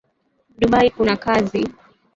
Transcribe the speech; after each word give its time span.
Dubai 0.59 0.89
kuna 0.95 1.15
kazi 1.23 1.61